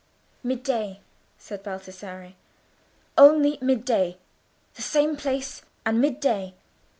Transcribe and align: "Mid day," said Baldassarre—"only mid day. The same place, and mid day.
"Mid 0.41 0.63
day," 0.63 0.99
said 1.37 1.61
Baldassarre—"only 1.61 3.59
mid 3.61 3.85
day. 3.85 4.17
The 4.73 4.81
same 4.81 5.15
place, 5.15 5.61
and 5.85 6.01
mid 6.01 6.19
day. 6.19 6.55